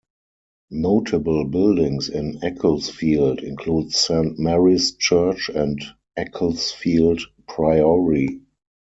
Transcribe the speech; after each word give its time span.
Notable 0.71 1.45
buildings 1.45 2.09
in 2.09 2.39
Ecclesfield 2.41 3.41
include 3.43 3.91
Saint 3.93 4.39
Mary's 4.39 4.95
Church 4.95 5.49
and 5.53 5.79
Ecclesfield 6.17 7.19
Priory. 7.47 8.41